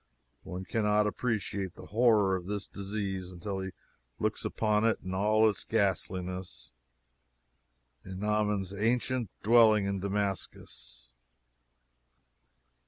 [0.41, 3.69] One can not appreciate the horror of this disease until he
[4.17, 6.71] looks upon it in all its ghastliness,
[8.03, 11.09] in Naaman's ancient dwelling in Damascus.